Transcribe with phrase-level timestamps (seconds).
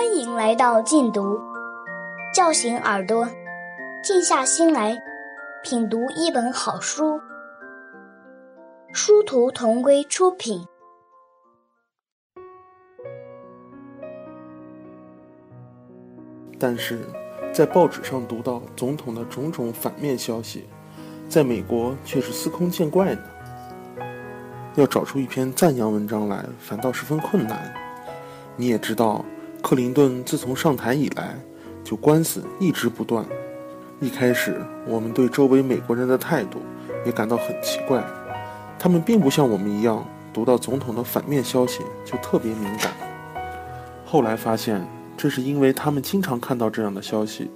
[0.00, 1.38] 欢迎来到禁读，
[2.32, 3.28] 叫醒耳朵，
[4.02, 4.96] 静下心来
[5.62, 7.20] 品读一本好书。
[8.94, 10.66] 殊途同归出品。
[16.58, 17.00] 但是，
[17.52, 20.66] 在报纸上读到总统的种种反面消息，
[21.28, 23.22] 在美国却是司空见惯的。
[24.76, 27.70] 要找出一篇赞扬文章来，反倒十分困难。
[28.56, 29.22] 你也知道。
[29.62, 31.38] 克林顿自从上台以来，
[31.84, 33.24] 就官司一直不断。
[34.00, 36.60] 一开始，我们对周围美国人的态度
[37.04, 38.02] 也感到很奇怪，
[38.78, 42.92] 他们并不像我们一样，读到总统的反面消息就特别敏感。
[44.06, 44.84] 后来发现，
[45.16, 47.50] 这是因为他们经常看到这样的消息，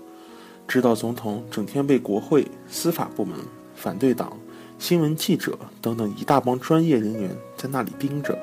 [0.68, 3.36] 知道总统整天被国会、司法部门、
[3.74, 4.36] 反对党、
[4.78, 8.38] 新闻记者等等一大帮专业人员在那里盯着，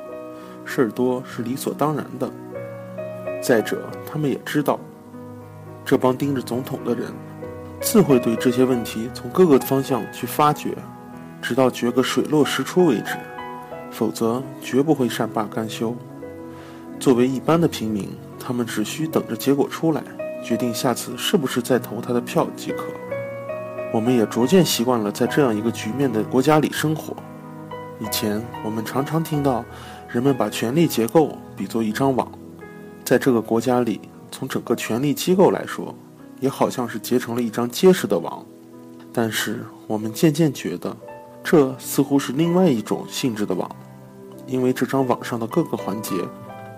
[0.66, 2.30] 事儿多是理所当然的。
[3.42, 4.80] 再者，他们也知道，
[5.84, 7.12] 这帮盯着总统的人，
[7.82, 10.78] 自会对这些问题从各个方向去发掘，
[11.42, 13.18] 直到掘个水落石出为止，
[13.90, 15.96] 否则绝不会善罢甘休。
[17.00, 20.04] 作为一般的平民，他们只需等着结果出来，
[20.44, 22.86] 决定下次是不是再投他的票即可。
[23.92, 27.16] 我们也逐渐习惯了在这样一个局面的国家里生活。
[28.00, 29.66] 以前，我们常常听到
[30.08, 32.32] 人们把权力结构比作一张网。
[33.12, 34.00] 在这个国家里，
[34.32, 35.94] 从整个权力机构来说，
[36.40, 38.42] 也好像是结成了一张结实的网。
[39.12, 40.96] 但是我们渐渐觉得，
[41.44, 43.70] 这似乎是另外一种性质的网，
[44.48, 46.16] 因为这张网上的各个环节，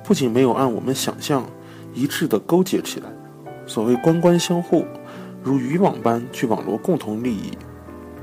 [0.03, 1.45] 不仅没有按我们想象
[1.94, 3.09] 一致地勾结起来，
[3.68, 4.88] 所谓官官相护，
[5.44, 7.52] 如渔网般去网罗共同利益，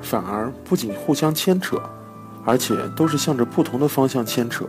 [0.02, 1.80] 反而不仅互相牵扯，
[2.44, 4.64] 而且都是向着不同的方向牵扯，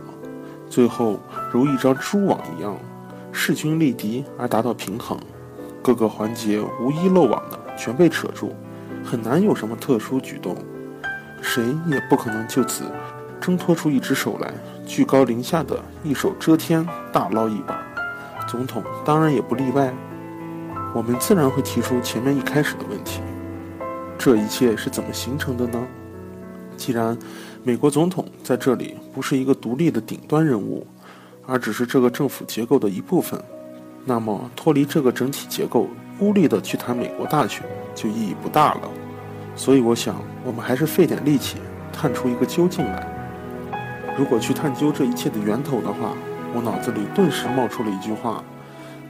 [0.70, 1.18] 最后
[1.50, 2.78] 如一张蛛网一样。
[3.32, 5.18] 势均力敌而达到平衡，
[5.82, 8.54] 各个环节无一漏网的全被扯住，
[9.02, 10.54] 很难有什么特殊举动，
[11.40, 12.84] 谁也不可能就此
[13.40, 14.52] 挣脱出一只手来，
[14.86, 17.82] 居高临下的一手遮天大捞一把。
[18.46, 19.92] 总统当然也不例外。
[20.94, 23.22] 我们自然会提出前面一开始的问题：
[24.18, 25.82] 这一切是怎么形成的呢？
[26.76, 27.18] 既然
[27.64, 30.86] 美国总统在这里不是一个独立的顶端人物。
[31.46, 33.42] 而只是这个政府结构的一部分，
[34.04, 35.88] 那么脱离这个整体结构，
[36.18, 37.64] 孤立的去谈美国大选
[37.94, 38.82] 就意义不大了。
[39.54, 41.56] 所以我想，我们还是费点力气，
[41.92, 43.06] 探出一个究竟来。
[44.16, 46.14] 如果去探究这一切的源头的话，
[46.54, 48.42] 我脑子里顿时冒出了一句话，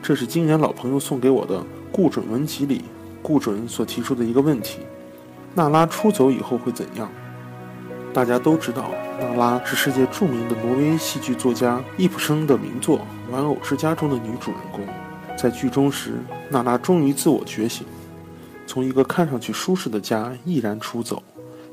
[0.03, 1.63] 这是今年老朋友送给我的
[1.93, 2.85] 顾准文集里
[3.23, 4.81] 顾准所提出的一个问题：
[5.55, 7.09] 娜拉出走以后会怎样？
[8.13, 8.91] 大家都知道。
[9.19, 12.99] 娜拉是世界著名的挪威戏剧作家易卜生的名作
[13.33, 14.85] 《玩偶之家》中的女主人公。
[15.37, 16.15] 在剧中时，
[16.51, 17.87] 娜拉终于自我觉醒，
[18.67, 21.23] 从一个看上去舒适的家毅然出走，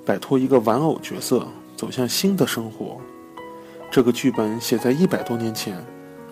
[0.05, 1.45] 摆脱一个玩偶角色，
[1.75, 2.97] 走向新的生活。
[3.91, 5.75] 这个剧本写在一百多年前，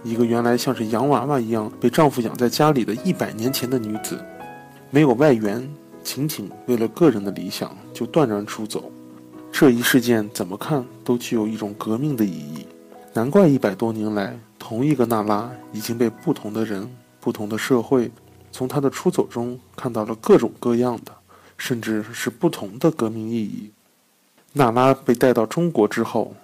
[0.03, 4.24] 一个原来像是洋娃娃一样被丈夫养在家里的一百年前的女子，
[4.91, 5.68] 没有外援，
[6.03, 8.91] 仅仅为了个人的理想就断然出走。
[9.52, 12.68] 这一事件怎么看都具有一种革命的意义，
[13.13, 16.88] 难怪一百多年来，同一个娜拉已经被不同的人、
[17.19, 18.12] 不同的社会，
[18.52, 21.12] 从她的出走中看到了各种各样的，
[21.57, 23.72] 甚至是不同的革命意义。
[24.53, 26.36] 娜拉被带到中国之后，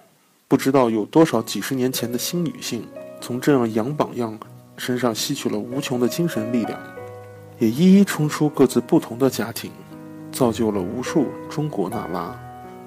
[0.48, 2.84] 不知道有多少几十年前的新女性，
[3.20, 4.36] 从这样洋榜样
[4.76, 6.78] 身上吸取了无穷的精神力量，
[7.60, 9.70] 也一一冲出各自不同的家庭，
[10.32, 12.43] 造就了无数中国娜拉。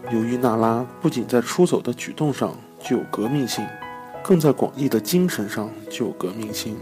[0.09, 3.67] 由于娜拉不仅在出走的举动上具有革命性，
[4.23, 6.77] 更在广义的精神上具有革命性，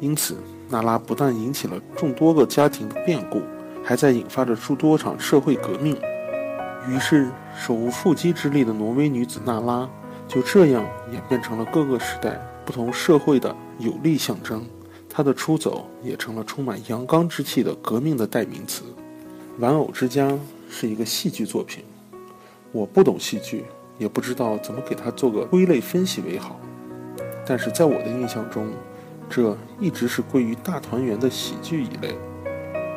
[0.00, 0.36] 因此
[0.68, 3.40] 娜拉不但引起了众多个家庭的变故，
[3.84, 5.96] 还在引发着诸多场社会革命。
[6.88, 9.88] 于是，手无缚鸡之力的挪威女子娜拉
[10.26, 14.66] 就这样演变成了各个时代不同社会的有力象征。
[15.08, 18.82] 她的出走也成了充满阳刚之气的革命的代名词。
[19.60, 20.28] 《玩偶之家》
[20.68, 21.84] 是一个戏剧作品。
[22.72, 23.64] 我不懂戏剧，
[23.98, 26.60] 也不知道怎么给它做个归类分析为好。
[27.46, 28.68] 但是在我的印象中，
[29.30, 32.16] 这一直是归于大团圆的喜剧一类，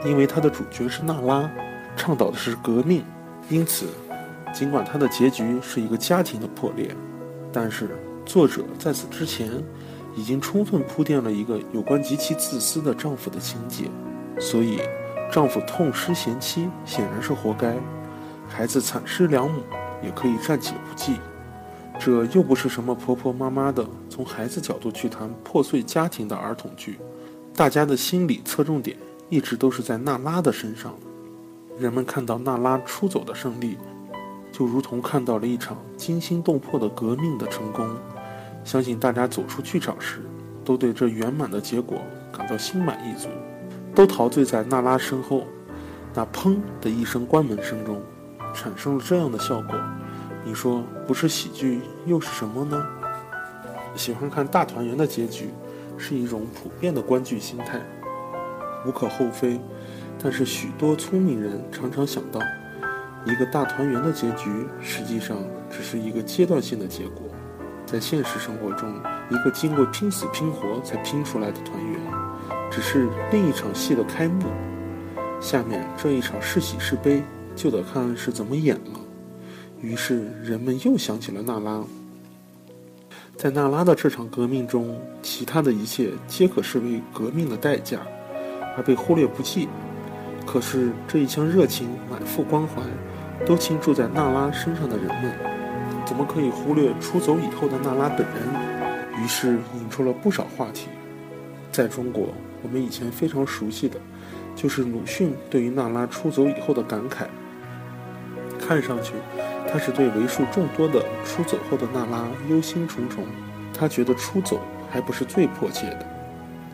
[0.05, 1.49] 因为它的主角是娜拉，
[1.95, 3.03] 倡导的是革命。
[3.49, 3.87] 因此，
[4.53, 6.95] 尽管它的结局是一个家庭的破裂，
[7.51, 7.89] 但是
[8.25, 9.49] 作者在此之前
[10.15, 13.85] 已经充分铺垫了一个有关极其自私的丈夫的情节。
[14.39, 14.79] 所以，
[15.31, 17.75] 丈夫痛失贤妻显然是活该。
[18.49, 19.61] 孩子惨失良母，
[20.03, 21.13] 也可以暂且不计。
[21.97, 26.97] 这又不是什么婆婆妈妈的从孩子角度去谈破碎家庭的儿童剧，
[27.53, 28.97] 大家的心理侧重点
[29.29, 30.93] 一直都是在娜拉的身上。
[31.77, 33.77] 人们看到娜拉出走的胜利，
[34.51, 37.87] 就如同看到了一场惊心动魄的革命的成功。
[38.63, 40.21] 相信大家走出剧场时，
[40.65, 42.01] 都对这圆满的结果
[42.31, 43.27] 感到心满意足，
[43.95, 45.43] 都陶醉在娜拉身后
[46.13, 48.01] 那“砰”的一声关门声中，
[48.53, 49.75] 产生了这样的效果。
[50.43, 52.85] 你说不是喜剧又是什么呢？
[53.95, 55.49] 喜欢看大团圆的结局，
[55.97, 57.81] 是一种普遍的观剧心态，
[58.85, 59.59] 无可厚非。
[60.21, 62.39] 但是许多聪明人常常想到，
[63.25, 65.37] 一个大团圆的结局实际上
[65.69, 67.23] 只是一个阶段性的结果。
[67.85, 68.93] 在现实生活中，
[69.29, 71.99] 一个经过拼死拼活才拼出来的团圆，
[72.69, 74.45] 只是另一场戏的开幕。
[75.41, 77.23] 下面这一场是喜是悲，
[77.55, 78.99] 就得看是怎么演了。
[79.81, 81.83] 于是人们又想起了娜拉。
[83.37, 87.99] 在娜拉的这场革命中，其他的一切皆可视为革命的代价，
[88.75, 89.69] 而被忽略不计。
[90.45, 92.81] 可是这一腔热情、满腹关怀，
[93.45, 95.31] 都倾注在娜拉身上的人们，
[96.05, 99.23] 怎么可以忽略出走以后的娜拉本人？
[99.23, 100.87] 于是引出了不少话题。
[101.71, 102.27] 在中国，
[102.61, 103.97] 我们以前非常熟悉的，
[104.55, 107.27] 就是鲁迅对于娜拉出走以后的感慨。
[108.69, 109.13] 看上去，
[109.67, 113.23] 他是对为数众多的出走后的娜拉忧心忡忡。
[113.73, 114.61] 他觉得出走
[114.91, 116.05] 还不是最迫切的，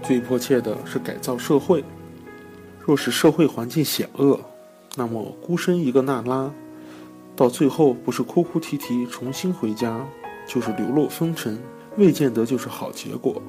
[0.03, 1.85] 最迫切的是改造社会。
[2.81, 4.37] 若是社会环境险恶，
[4.97, 6.51] 那么孤身一个娜拉，
[7.33, 10.05] 到最后不是哭哭啼啼重新回家，
[10.45, 11.57] 就是流落风尘，
[11.95, 13.41] 未见得就是好结果。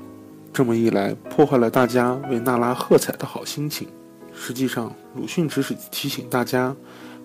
[0.52, 3.88] 这么一来，破坏了大家为娜拉喝彩的好心情。
[4.32, 6.76] 实际上，鲁迅只是提醒大家，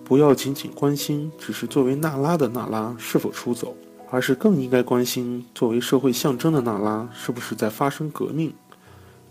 [0.04, 3.76] 不要仅仅关心只是作为娜拉的娜拉是否出走，
[4.10, 8.52] 而是更应该关心作为社会象征的娜拉是不是在发生革命。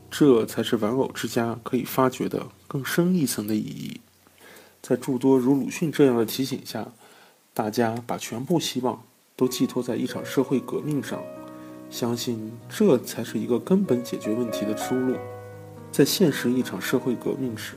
[0.09, 4.01] 这才是玩偶之家可以发掘的更深一层的意义。
[4.81, 6.87] 在诸多如鲁迅这样的提醒下，
[7.53, 9.03] 大家把全部希望
[9.35, 11.21] 都寄托在一场社会革命上，
[11.89, 15.15] 相信这才是一个根本解决问题的出路。
[15.91, 17.75] 在现实一场社会革命时，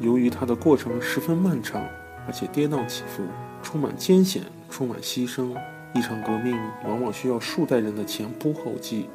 [0.00, 1.84] 由于它的过程十分漫长，
[2.28, 3.24] 而且跌宕起伏，
[3.62, 5.56] 充满艰险，充满牺牲，
[5.94, 9.08] 一场革命往往需要数代人的前仆后继。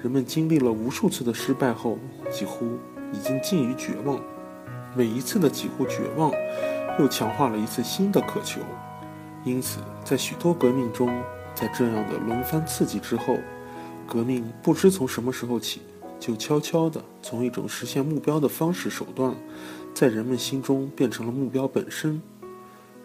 [0.00, 1.98] 人们经历了无数次的失败后，
[2.30, 2.64] 几乎
[3.12, 4.20] 已经近于绝望。
[4.94, 6.30] 每一次的几乎绝望，
[7.00, 8.60] 又强化了一次新的渴求。
[9.44, 11.08] 因此，在许多革命中，
[11.54, 13.36] 在这样的轮番刺激之后，
[14.06, 15.80] 革命不知从什么时候起，
[16.20, 19.34] 就悄悄地从一种实现目标的方式手段，
[19.92, 22.22] 在人们心中变成了目标本身。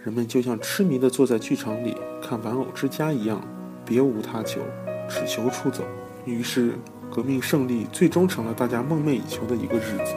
[0.03, 3.39] 人们就像痴迷的坐在剧场里看《玩偶之家》一样，
[3.85, 4.59] 别无他求，
[5.07, 5.83] 只求出走。
[6.25, 6.73] 于是，
[7.11, 10.15] 革命胜利最终成了大家梦寐以求的一个日子，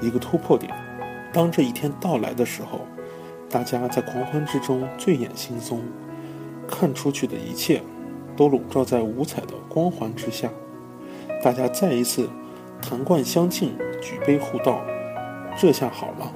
[0.00, 0.74] 一个突破点。
[1.32, 2.80] 当这一天到来的时候，
[3.48, 5.78] 大家在狂欢之中醉眼惺忪，
[6.66, 7.80] 看出去的一切
[8.36, 10.50] 都笼罩在五彩的光环之下。
[11.44, 12.28] 大家再一次
[12.80, 14.82] 弹冠相庆，举杯互道。
[15.56, 16.32] 这下好了，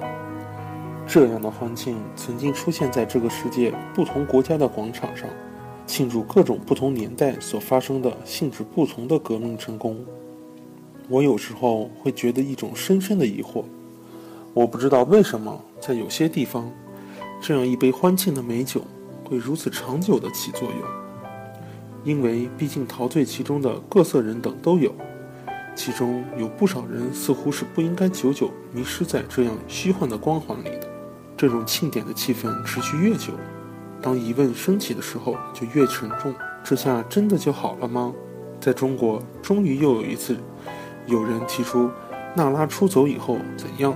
[1.07, 5.29] 这样的欢庆曾经出现在这个世界不同国家的广场上。
[5.85, 10.05] 庆祝各种不同年代所发生的性质不同的革命成功，
[11.07, 13.63] 我有时候会觉得一种深深的疑惑：
[14.53, 16.69] 我不知道为什么在有些地方，
[17.39, 18.81] 这样一杯欢庆的美酒
[19.23, 20.79] 会如此长久的起作用。
[22.03, 24.93] 因为毕竟陶醉其中的各色人等都有，
[25.73, 30.96] 其中有不少人似乎是不应该久久迷失在这样虚幻的光环里的。
[31.37, 33.33] 这种庆典的气氛持续越久。
[34.01, 36.33] 当疑问升起的时候，就越沉重。
[36.63, 38.11] 这下真的就好了吗？
[38.59, 40.35] 在中国，终于又有一次，
[41.05, 41.89] 有人提出
[42.35, 43.93] 娜拉出走以后怎样？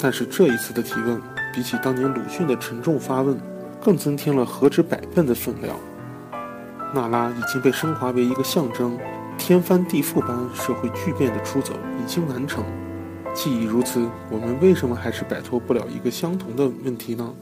[0.00, 1.20] 但是这一次的提问，
[1.52, 3.36] 比起当年鲁迅的沉重发问，
[3.82, 5.76] 更增添了何止百倍的分量。
[6.94, 8.96] 娜拉已经被升华为一个象征，
[9.36, 12.64] 天翻地覆般社会巨变的出走已经完成。
[13.40, 17.32] 既已如此，我们为什么还是摆脱不了一个相同的问题呢？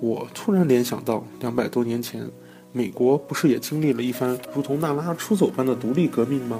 [0.00, 2.26] 我突然联想到，两百多年前，
[2.72, 6.58] 美国不是也经历了一番如同娜拉出走般的独立革命吗？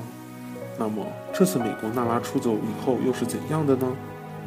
[0.78, 3.86] 那么这次美国娜拉出走以后又是怎样的呢？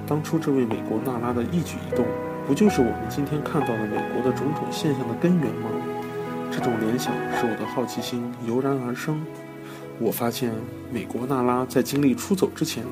[0.06, 2.06] 当初这位美国娜拉的一举一动，
[2.46, 5.72] 不就是我们今天看到的美国的种种现象的根源吗？
[6.52, 9.20] 这种联想使我的好奇心油然而生。
[9.98, 10.54] 我发现，
[10.94, 12.84] 美国娜拉在经历出走之前，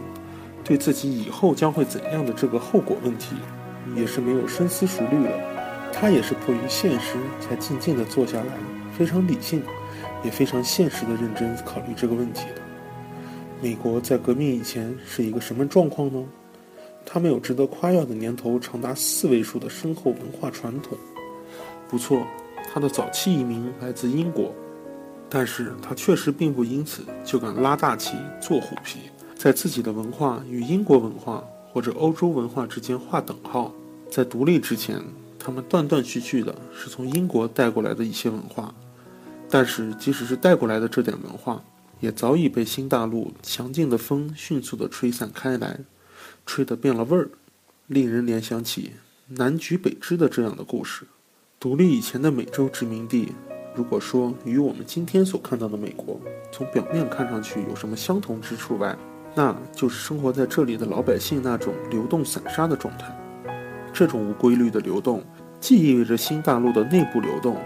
[0.69, 3.35] 对自己以后将会怎样的这个后果问题，
[3.95, 5.31] 也是没有深思熟虑了。
[5.91, 8.53] 他也是迫于现实，才静静地坐下来，
[8.95, 9.63] 非常理性，
[10.23, 12.61] 也非常现实地认真考虑这个问题的。
[13.59, 16.23] 美国在革命以前是一个什么状况呢？
[17.03, 20.95] 他们有值得夸耀的年头长达四位数的深厚文化传统。
[21.89, 22.21] 不错，
[22.71, 24.53] 他的早期移民来自英国，
[25.27, 28.99] 但是他确实并不因此就敢拉大旗做虎皮，
[29.39, 31.41] 在自己的文化与英国文化
[31.71, 33.73] 或者欧洲文化之间划等号。
[34.11, 35.01] 在独立之前，
[35.39, 38.75] 他们断断续续的是从英国带过来的一些文化，
[39.49, 41.63] 但是即使是带过来的这点文化，
[42.01, 45.79] 也早已被新大陆强劲的风迅速的吹散开来，
[46.45, 47.29] 吹得变了味儿，
[47.87, 48.91] 令人联想起
[49.29, 51.05] 南橘北支的这样的故事。
[51.61, 53.31] 独立以前的美洲殖民地，
[53.73, 56.19] 如果说与我们今天所看到的美国，
[56.51, 58.97] 从表面看上去有什么相同之处外，
[59.35, 63.15] 那就是生活在这里的老百姓那种流动散沙的状态。
[63.93, 65.23] 这种无规律的流动，
[65.59, 67.57] 既意味着新大陆的内部流动，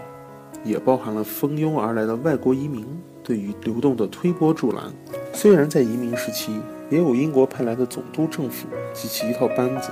[0.64, 2.86] 也包含了蜂拥而来的外国移民
[3.22, 4.84] 对于流动的推波助澜。
[5.32, 9.90] 虽然在移民时期，也有英国派来的总督政府及其一套班子，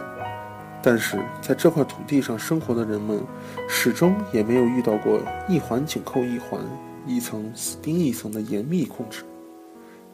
[0.82, 3.20] 但是在这块土地上生活的人们，
[3.68, 6.60] 始终也没有遇到过一环紧扣一环、
[7.06, 9.22] 一层死盯一层的严密控制。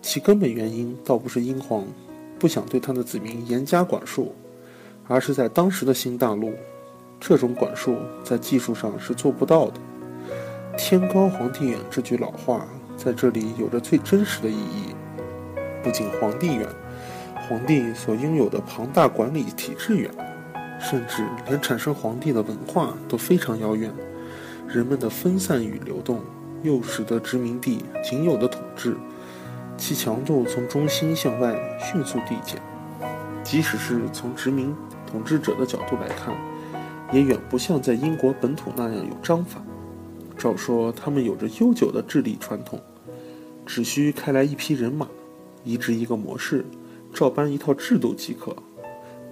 [0.02, 1.84] 其根本原因倒不是英皇
[2.38, 4.34] 不想对他的子民严加管束。
[5.10, 6.52] 而是在当时的新大陆，
[7.18, 9.80] 这种管束在技术上是做不到的。
[10.76, 14.94] 天高皇帝远这句老话在这里有着最真实的意义。
[15.82, 16.68] 不仅皇帝远，
[17.48, 20.10] 皇帝所拥有的庞大管理体制远，
[20.78, 23.90] 甚至连产生皇帝的文化都非常遥远。
[24.68, 26.20] 人们的分散与流动，
[26.62, 28.94] 又使得殖民地仅有的统治，
[29.78, 32.60] 其强度从中心向外迅速递减。
[33.42, 34.76] 即使是从殖民。
[35.10, 36.36] 统治者的角度来看，
[37.14, 39.58] 也远不像在英国本土那样有章法。
[40.36, 42.78] 照说他们有着悠久的治理传统，
[43.64, 45.08] 只需开来一批人马，
[45.64, 46.62] 移植一个模式，
[47.14, 48.54] 照搬一套制度即可。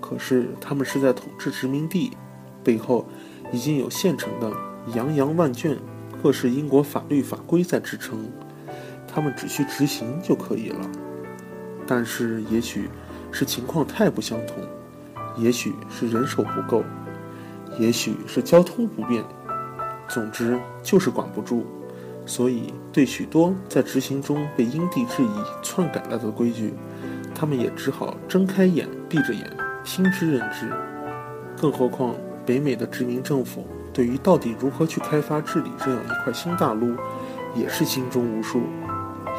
[0.01, 2.17] 可是他们是在统治殖民地，
[2.65, 3.07] 背后
[3.53, 4.51] 已经有现成的
[4.95, 5.77] 洋洋万卷
[6.23, 8.33] 各式英国法律法规在支撑，
[9.17, 10.87] 他们只需执行就可以了。
[11.87, 12.91] 但是也许
[13.33, 14.57] 是情况太不相同。
[15.39, 16.85] 也许是人手不够，
[17.79, 19.25] 也许是交通不便，
[20.07, 21.65] 总之就是管不住。
[22.27, 25.31] 所以，对许多在执行中被因地制宜
[25.63, 26.75] 篡改了的规矩，
[27.35, 29.51] 他们也只好睁开眼闭着眼，
[29.83, 30.71] 听之任之。
[31.57, 36.95] 更何况，北美的殖民政府对于到底如何去开发治理这样一块新大陆，
[37.55, 38.63] 也是心中无数。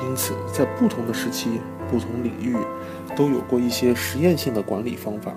[0.04, 2.56] 因此，在不同的时期、不同领域，
[3.16, 5.34] 都有过一些实验性的管理方法。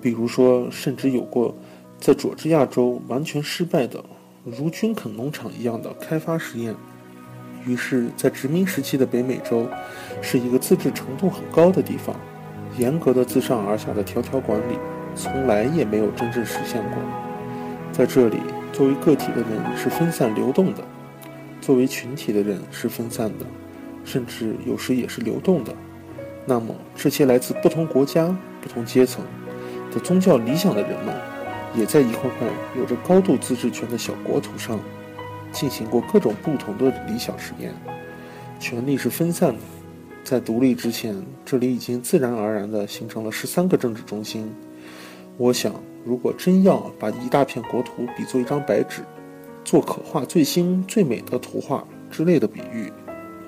[0.00, 1.54] 比如说，甚至有过
[1.98, 4.02] 在佐治亚州完全失败的
[4.44, 6.74] 如菌垦农场一样的开发实验。
[7.66, 9.66] 于是，在殖民时期的北美洲，
[10.22, 12.16] 是一个自治程度很高的地方，
[12.78, 14.78] 严格的自上而下的条条管理，
[15.14, 16.98] 从来也没有真正实现过。
[17.92, 18.38] 在这里，
[18.72, 20.82] 作为个体的人是分散流动的，
[21.60, 23.46] 作为群体的人是分散的，
[24.04, 25.74] 甚至有时也是流动的。
[26.46, 29.24] 那么，这些来自不同国家、不同阶层。
[29.92, 31.14] 的宗教理想的人们，
[31.74, 34.78] 也在一块块有着高度自治权的小国土上，
[35.52, 37.74] 进行过各种不同的理想实验。
[38.60, 39.58] 权力是分散的，
[40.22, 44.48] 在独立之前，这里已经自然而然地形成了十三个政治中心。
[45.36, 45.74] 我想，
[46.04, 49.02] 如果真要把一大片国土比作一张白纸，
[49.64, 52.92] 做可画最新最美的图画之类的比喻，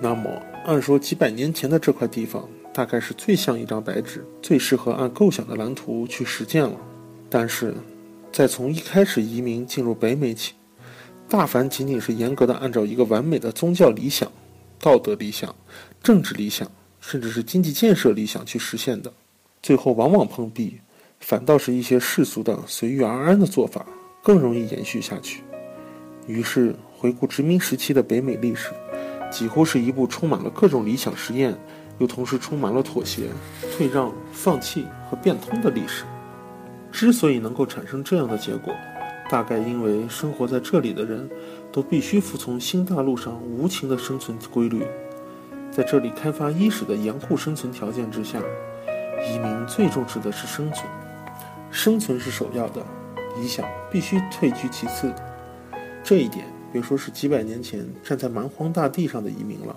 [0.00, 0.30] 那么
[0.64, 2.48] 按说几百年前的这块地方。
[2.74, 6.74] 大概是最像一张白纸，最适合按构想的蓝图去实践了。
[7.28, 7.74] 但是，
[8.32, 10.54] 在从一开始移民进入北美起，
[11.28, 14.32] 大凡仅仅是严格的按照一个完美的宗教理想、
[14.80, 15.54] 道德理想、
[16.02, 16.66] 政治理想，
[16.98, 19.12] 甚至是经济建设理想去实现的，
[19.62, 20.78] 最后往往碰壁，
[21.20, 23.84] 反倒是一些世俗的随遇而安的做法
[24.22, 25.42] 更容易延续下去。
[26.26, 28.70] 于是，回顾殖民时期的北美历史，
[29.30, 31.56] 几乎是一部充满了各种理想实验。
[31.98, 33.28] 又同时充满了妥协、
[33.76, 36.04] 退让、放弃和变通的历史。
[36.90, 38.74] 之所以能够产生这样的结果，
[39.30, 41.28] 大概因为生活在这里的人
[41.70, 44.84] 都必须服从新大陆上无情的生存规律。
[45.70, 48.40] 在这里开发伊始的严酷生存条件之下，
[49.30, 50.88] 移民最重视的是生存，
[51.70, 52.84] 生存是首要的，
[53.36, 55.14] 理想必须退居其次。
[56.04, 59.76] 这一点，别说是几百年前站在蛮荒大地上的移民了。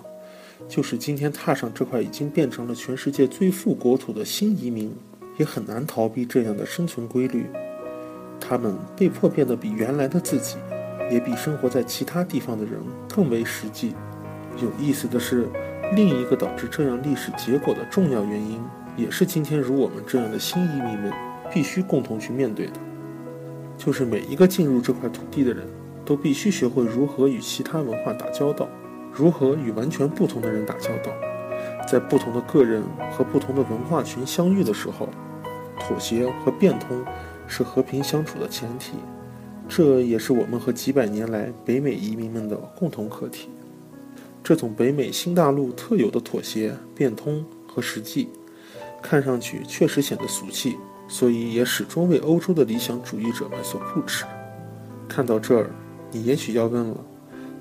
[0.68, 4.92] 就是今天踏上这块已经变成了全世界最富国土的新移民，
[5.36, 7.46] 也很难逃避这样的生存规律。
[8.40, 10.56] 他们被迫变得比原来的自己，
[11.10, 13.94] 也比生活在其他地方的人更为实际。
[14.60, 15.46] 有意思的是，
[15.94, 18.60] 另一个导致这样历史结果的重要原因，
[18.96, 21.12] 也是今天如我们这样的新移民们
[21.52, 22.80] 必须共同去面对的，
[23.76, 25.66] 就是每一个进入这块土地的人
[26.06, 28.66] 都必须学会如何与其他文化打交道，
[29.12, 31.12] 如何与完全不同的人打交道，
[31.86, 35.08] 在不同的个人和不同的文化群相遇的时候，
[35.80, 37.04] 妥协和变通
[37.46, 38.92] 是和平相处的前提。
[39.68, 43.50] 这也是我们和几百年来北美移民们的共同课题。
[44.44, 48.28] 这种北美新大陆特有的妥协、变通和实际，
[49.02, 50.76] 看上去确实显得俗气，
[51.08, 54.24] 所以也始终为欧洲的理想主义者们所不齿。
[55.08, 55.68] 看到这儿，
[56.16, 56.96] 你也许要问了：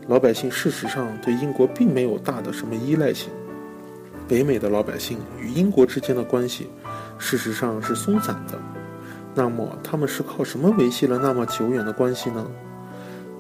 [0.08, 3.30] 老百姓事实上对英国并没有大的什么依赖性。
[4.30, 6.70] 北美的老百姓与英国之间的关系，
[7.18, 8.58] 事实上是松散的。
[9.34, 12.48] 那么他们是靠什么维系了那么久远的关系呢？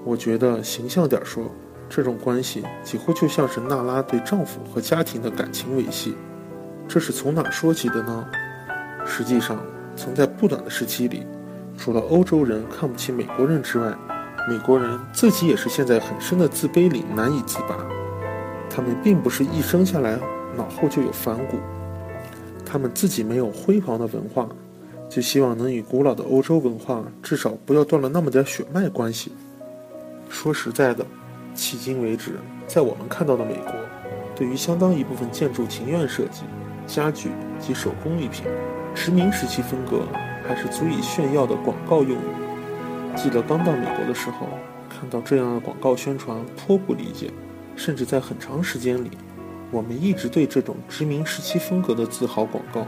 [0.04, 1.50] 我觉得形象点说，
[1.88, 6.14] 这种关系几乎就像是娜拉对丈夫和家庭的感情维系。
[6.90, 8.28] 这是从哪说起的呢？
[9.06, 9.64] 实际上，
[9.96, 11.26] 曾在不短的时期里，
[11.78, 13.96] 除了欧洲人看不起美国人之外，
[14.48, 17.78] 美国人自己也是陷在很深的自卑里难以自拔。
[18.70, 20.20] 他们并不是一生下来
[20.56, 21.58] 脑后就有反骨，
[22.66, 24.48] 他们自己没有辉煌的文化。
[25.08, 29.32] 就希望能与古老的欧洲文化至少不要断了那么点血脉关系。
[30.30, 31.06] 说实在的，
[31.56, 32.32] 迄今为止，
[32.68, 33.72] 在我们看到的美国，
[34.36, 36.42] 对于相当一部分建筑庭院设计、
[36.88, 38.46] 家具及手工艺品，
[38.94, 40.02] 殖民时期风格
[40.46, 42.45] 还是足以炫耀的广告用语。
[43.16, 44.48] 记得刚到美国的时候，
[44.90, 47.32] 看到这样的广告宣传颇不理解，
[47.76, 49.12] 甚至在很长时间里，
[49.72, 52.86] 我们一直对这种殖民时期风格的自豪广告。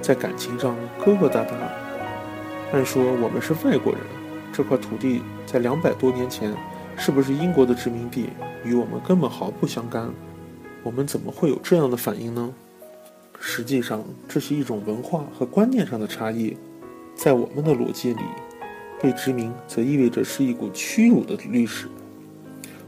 [0.00, 1.52] 在感情上疙疙瘩瘩。
[2.72, 4.02] 按说我们是外国人，
[4.52, 6.54] 这块土地在两百多年前
[6.96, 8.28] 是不是英国的殖民地，
[8.64, 10.10] 与我们根本毫不相干。
[10.82, 12.52] 我们怎么会有这样的反应呢？
[13.40, 16.56] 实际上，这是一种文化和观念上的差异。
[17.14, 18.20] 在我们的逻辑里，
[19.02, 21.88] 被殖民则意味着是一股屈辱的历史。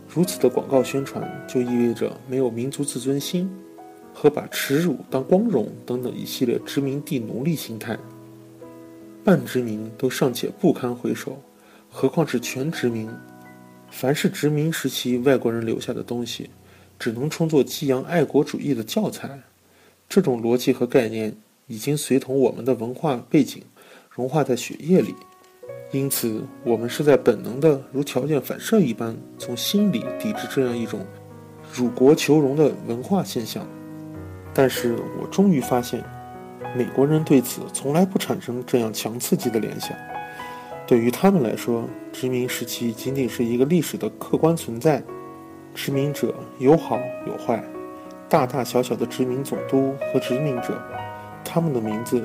[0.09, 3.51] 如此的广告宣传，就意味着没有民族自尊心。
[4.19, 7.99] 和把耻辱当光荣等等一系列殖民地奴隶心态，
[9.23, 11.38] 半殖民都尚且不堪回首，
[11.90, 13.11] 何况是全殖民？
[13.90, 16.49] 凡是殖民时期外国人留下的东西，
[16.99, 19.38] 只能充作激扬爱国主义的教材。
[20.09, 23.62] 这种逻辑和概念已经随同我们的文化背景
[24.09, 25.14] 融化在血液里，
[25.92, 31.01] 因此我们是在本能的如条件反射一般，从心里抵制这样一种
[31.72, 33.66] 辱国求荣的文化现象。
[34.53, 36.03] 但是我终于发现，
[36.77, 39.96] 美国人对此从来不产生这样强刺激的联想。
[40.87, 45.03] 对于他们来说，殖民时期仅仅是一个历史的客观存在，
[45.75, 47.62] 殖民者有好有坏，
[48.29, 50.81] 大大小小的殖民总督和殖民者，
[51.44, 52.25] 他们的名字，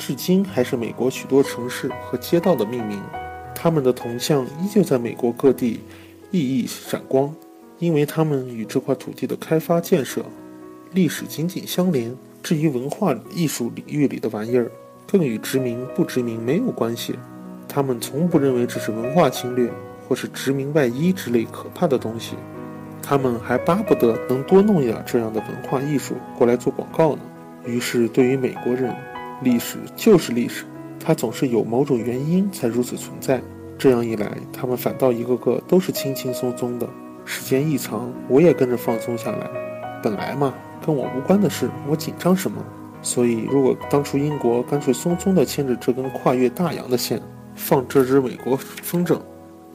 [0.00, 2.98] 至今还是美国许多城市和街道的命名。
[3.54, 5.80] 他们的铜像依旧在美国各地
[6.30, 7.30] 熠熠闪光，
[7.78, 10.24] 因为他们与这块土地的开发建设。
[10.92, 12.16] 历史紧紧相连。
[12.42, 14.72] 至于文化艺术领域里的玩意儿，
[15.06, 17.18] 更与殖民不殖民没有关系。
[17.68, 19.70] 他们从不认为这是文化侵略
[20.08, 22.36] 或是殖民外衣之类可怕的东西。
[23.02, 27.20] 他们还巴不得能多弄一点这样的文化艺术过来做广告呢。
[27.66, 28.96] 于是，对于美国人，
[29.42, 30.64] 历史就是历史，
[30.98, 33.40] 它总是有某种原因才如此存在。
[33.78, 36.88] 这样一来，他们反倒一个个都是轻轻松松的。
[37.24, 39.50] 时间一长，我也跟着放松下来。
[40.02, 40.54] 本来嘛。
[40.82, 42.56] 跟我无关的事，我紧张什么？
[43.02, 47.20] 所以，如果当初英国干脆松松地牵着这根跨越大洋的线，
[47.54, 49.20] 放这只美国风筝，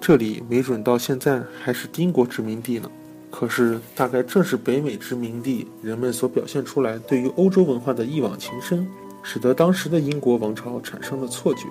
[0.01, 2.89] 这里没准到现在还是英国殖民地呢。
[3.29, 8.87] 可是，大概正是北美殖民地人们所表现出来对于欧洲文化的一往情深，
[9.27, 11.61] 使得当时的英国王朝产生了错觉，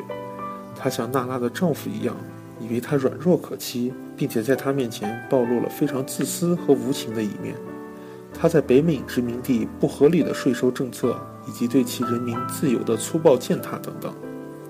[0.76, 2.16] 她像娜拉的丈夫一样，
[2.60, 7.54] 以为她软弱可欺，并且在她面前暴露了非常自私和无情的一面。
[8.36, 14.12] 他在北美殖民地不合理的税收政策，以及对其人民自由的粗暴践踏等等，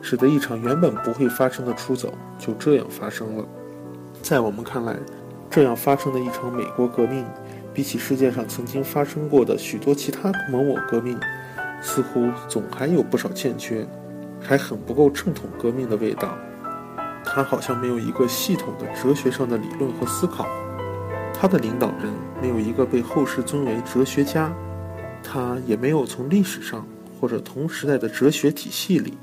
[0.02, 3.44] 使得一场原本不会发生的出走就这样发生了。
[4.20, 4.94] 在我们看来，
[5.48, 7.24] 这样发生的一场美国革命，
[7.72, 11.18] 比起世界上曾经发生过的许多其他某某革命，
[11.84, 13.86] 似乎总还有不少欠缺，
[14.40, 16.34] 还很不够正统革命的味道。
[17.22, 20.48] 他好像没有一个系统的哲学上的理论和思考。
[21.32, 24.50] 他的领导人没有一个被后世尊为哲学家，
[25.22, 26.86] 他也没有从历史上
[27.20, 29.18] 或者同时代的哲学体系里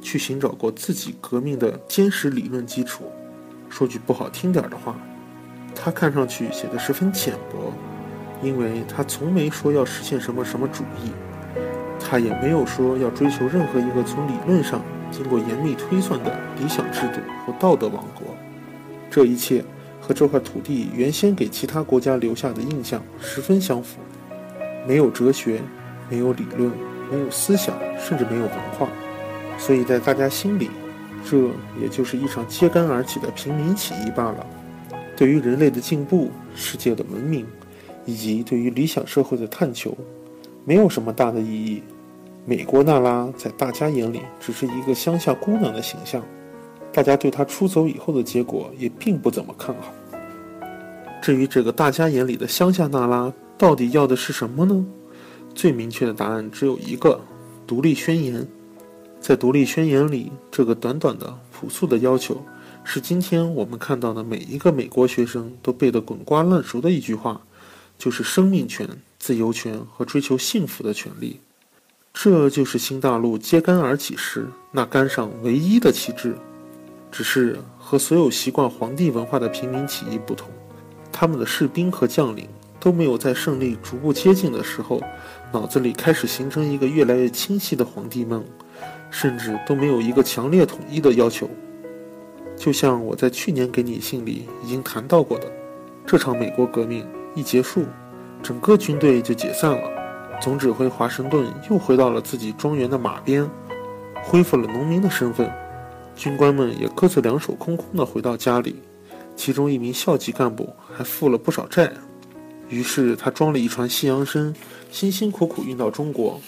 [0.00, 3.10] 去寻找过自己革命的坚实理论基础。
[3.68, 4.96] 说句不好听点的话，
[5.74, 7.72] 他看上去写的十分浅薄，
[8.42, 11.10] 因为他从没说要实现什么什么主义，
[12.08, 18.28] 他也没有说要追求任何一个从理论上经过严密推算的理想制度或道德王国。
[19.10, 19.64] 这一切
[20.00, 23.98] 和这块土地原先给其他国家留下的印象十分相符：
[24.86, 25.60] 没有哲学，
[26.08, 26.70] 没有理论，
[27.10, 28.88] 没有思想，甚至没有文化。
[29.58, 30.70] 所以在大家心里，
[31.28, 31.36] 这
[31.80, 34.46] 也就是一场揭竿而起的平民起义罢了。
[35.16, 37.44] 对于人类的进步、世界的文明，
[38.04, 39.96] 以及对于理想社会的探求，
[40.64, 41.82] 没有什么大的意义。
[42.48, 46.22] 美国娜拉在大家眼里只是一个乡下姑娘的形象，
[46.92, 49.92] 大家对她出走以后的结果也并不怎么看好。
[51.20, 54.86] 至于这个大家眼里的乡下娜拉到底要的是什么呢？
[55.56, 57.20] 最明确的答案只有一个：
[57.66, 58.46] 独立宣言。
[59.20, 62.40] 在独立宣言里，这个短短的、朴素的要求，
[62.84, 67.40] 是今天我们看到的每一个美国学生都背得滚瓜烂熟的一句话，
[67.98, 71.40] 就是生命权、自由权和追求幸福的权利。
[72.18, 76.34] 这就是新大陆揭竿而起时那杆上唯一的旗帜。
[77.12, 80.48] 只是和所有习惯皇帝文化的平民起义不同，
[81.12, 82.48] 他们的士兵和将领
[82.80, 84.98] 都没有在胜利逐步接近的时候，
[85.52, 88.42] 脑子里开始形成一个越来越清晰的皇帝梦。
[89.08, 91.48] 甚至都没有一个强烈统一的要求。
[92.56, 95.46] 就像我在去年给你信里已经谈到过的，
[96.06, 97.84] 这场美国革命一结束，
[98.42, 99.95] 整个军队就解散了。
[100.40, 103.48] 总指挥华盛顿又回到了自己庄园的马边，
[104.22, 105.50] 恢复了农民的身份。
[106.14, 108.82] 军官们也各自两手空空地回到家里，
[109.34, 111.92] 其中一名校级干部还负了不少债。
[112.68, 114.54] 于是他装了一船西洋参，
[114.90, 116.40] 辛辛苦苦运到中国。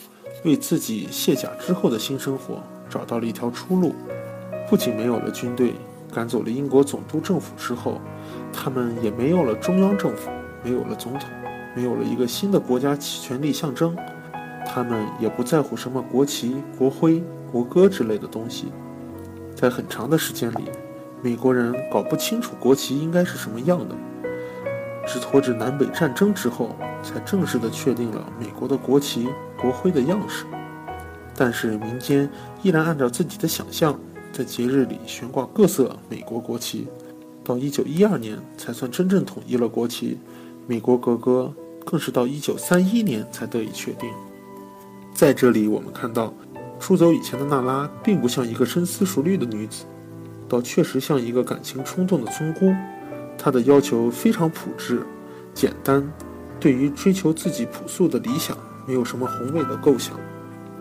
[0.44, 3.92] 为自己卸甲之后的新生活找到了一条出路，
[4.70, 5.74] 不仅没有了军队，
[6.14, 8.00] 赶走了英国总督政府之后，
[8.52, 10.30] 他们也没有了中央政府，
[10.62, 11.28] 没有了总统，
[11.78, 13.94] 没有了一个新的国家权力象征，
[14.66, 18.72] 他们也不在乎什么国旗、国徽、国歌之类的东西。
[19.54, 20.64] 在很长的时间里，
[21.22, 23.94] 美国人搞不清楚国旗应该是什么样的，
[25.06, 29.28] 直拖至南北战争之后，才正式的确定了美国的国旗。
[29.56, 30.46] 国徽的样式，
[31.36, 32.28] 但是民间
[32.62, 33.96] 依然按照自己的想象，
[34.32, 36.88] 在节日里悬挂各色美国国旗。
[37.44, 40.18] 到一九一二年才算真正统一了国旗，
[40.66, 41.52] 美国国歌
[41.90, 44.10] 更是到一九三一年才得以确定。
[45.14, 46.34] 在这里，我们看到，
[46.78, 49.86] 出走以前的娜拉并不像一个深思熟虑的女子，
[50.46, 52.74] 倒确实像一个感情冲动的村姑。
[53.38, 55.02] 她的要求非常朴质、
[55.54, 56.06] 简单，
[56.60, 58.54] 对于追求自己朴素的理想。
[58.86, 60.14] 没有什么宏伟的构想，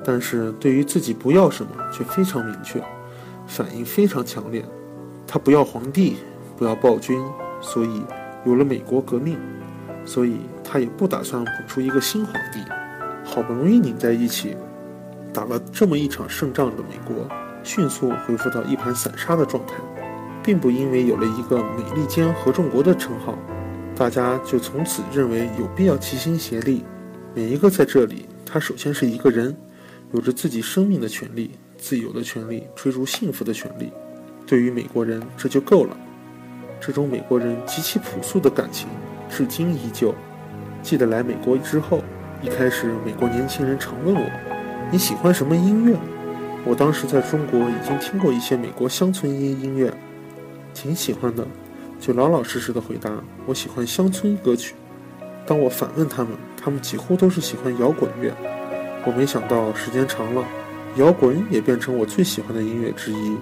[0.03, 2.81] 但是对于自己不要什么却非常明确，
[3.45, 4.65] 反应非常强烈。
[5.25, 6.17] 她不要皇帝，
[6.57, 7.17] 不要暴君，
[7.61, 8.01] 所以
[8.45, 9.37] 有了美国革命。
[10.05, 10.37] 所以
[10.69, 12.59] 他也不打算捧出一个新皇帝。
[13.23, 14.55] 好不容易拧在一起，
[15.33, 17.27] 打了这么一场胜仗的美国，
[17.63, 19.73] 迅速恢复到一盘散沙的状态，
[20.41, 23.37] 并不因为有了一个美利坚合众国的称号，
[23.95, 26.85] 大家就从此认为有必要齐心协力。
[27.35, 29.55] 每一个在这里，他首先是一个人，
[30.13, 33.91] 有着自己生命的权利、自由的权利、追逐幸福的权利。
[34.45, 35.95] 对于美国人，这就够了。
[36.79, 38.87] 这种美国人极其朴素的感情，
[39.29, 40.15] 至今依旧。
[40.81, 42.01] 记得来美国之后，
[42.41, 44.29] 一开始美国年轻人常问我
[44.91, 45.97] ：“你喜欢什么音乐？”
[46.65, 49.93] 我当时在中国已经听过一些美国乡村音音乐，
[50.73, 51.45] 挺喜欢的，
[51.99, 53.09] 就老老实实的回答
[53.45, 54.75] ：“我喜欢乡村歌曲。”
[55.47, 58.33] 当我反问他们，他们几乎都是喜欢摇滚乐。
[59.05, 60.43] 我没想到时间长了，
[60.97, 63.37] 摇滚也变成我最喜欢的音乐之一，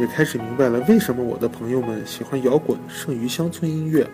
[0.00, 4.04] 也开始明白了为什么我的朋友们喜欢摇滚胜于乡村音乐。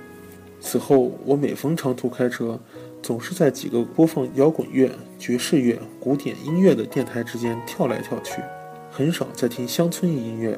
[0.65, 2.59] 此后，我每逢长途开车，
[3.03, 8.41] 总是在几个播放摇滚乐、爵士乐、古典音乐的电台之间跳来跳去，
[8.89, 10.57] 很少再听乡村音乐。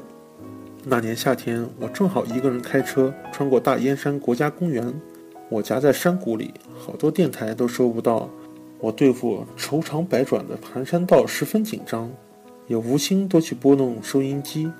[0.84, 4.94] 那年夏天，我正好一个人开车穿过大燕山国家公园。
[5.48, 8.28] 我夹在山谷里，好多电台都收不到。
[8.80, 12.10] 我对付愁肠百转的盘山道十分紧张，
[12.66, 14.70] 也无心多去拨弄收音机。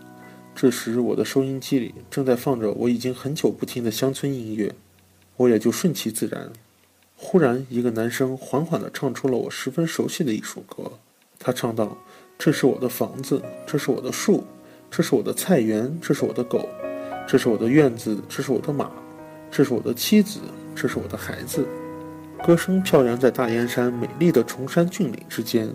[0.54, 4.72] 这时，我的收音机里正在放着我已经很久不听的乡村音乐，
[5.36, 6.50] 我也就顺其自然。
[7.16, 10.90] 忽然，一个男生缓缓地唱出了我十分熟悉的一首歌。
[11.38, 11.96] 他唱道
[12.38, 14.44] ：“这是我的房子，这是我的树，
[14.90, 16.68] 这是我的菜园，这是我的狗，
[17.26, 18.90] 这是我的院子，这是我的马，
[19.50, 20.40] 这是我的妻子。”
[20.76, 21.64] 这是我的孩子，
[22.44, 25.72] 歌声飘扬在大燕山美丽的崇山峻岭之间。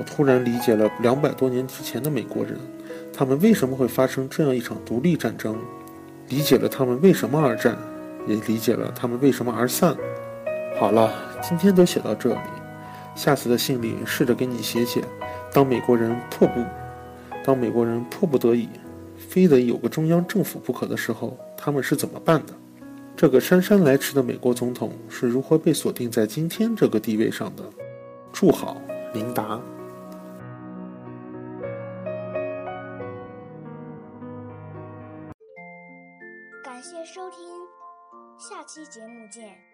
[0.00, 2.58] 我突然理解了两百多年之前的美国人，
[3.12, 5.56] 他们为什么会发生这样一场独立战争，
[6.28, 7.78] 理解了他们为什么而战，
[8.26, 9.96] 也理解了他们为什么而散。
[10.78, 12.40] 好了，今天就写到这里。
[13.14, 15.02] 下次的信里试着给你写写，
[15.52, 16.64] 当美国人迫不，
[17.44, 18.68] 当美国人迫不得已，
[19.16, 22.54] 非得有个中央政府不可的时候，他们是怎么办的？
[23.14, 27.62] 这个姗姗来迟的美国总统是如何被锁定在今天这个地位上的？
[28.32, 28.78] 祝好，
[29.12, 29.60] 琳达。
[38.92, 39.71] 节目见。